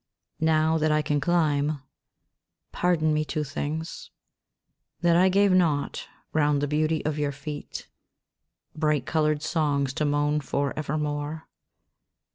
Now 0.39 0.79
that 0.79 0.91
I 0.91 1.03
can 1.03 1.21
climb 1.21 1.77
Pardon 2.71 3.13
me 3.13 3.23
two 3.23 3.43
things— 3.43 4.09
That 5.03 5.15
I 5.15 5.29
gave 5.29 5.51
not, 5.51 6.07
round 6.33 6.59
the 6.59 6.67
beauty 6.67 7.05
of 7.05 7.19
your 7.19 7.31
feet, 7.31 7.87
Bright 8.75 9.05
coloured 9.05 9.43
songs 9.43 9.93
to 9.93 10.05
moan 10.05 10.39
for 10.39 10.73
ever 10.75 10.97
more. 10.97 11.45